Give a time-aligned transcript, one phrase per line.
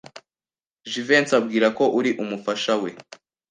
[0.91, 2.89] Jivency ambwira ko uri umufasha we.